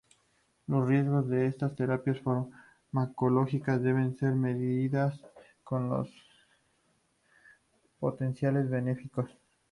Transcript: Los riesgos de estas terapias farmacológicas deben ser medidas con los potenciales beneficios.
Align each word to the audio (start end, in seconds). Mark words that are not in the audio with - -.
Los 0.65 0.89
riesgos 0.89 1.29
de 1.29 1.45
estas 1.45 1.75
terapias 1.75 2.17
farmacológicas 2.21 3.83
deben 3.83 4.17
ser 4.17 4.33
medidas 4.33 5.21
con 5.63 5.89
los 5.91 6.09
potenciales 7.99 8.67
beneficios. 8.67 9.29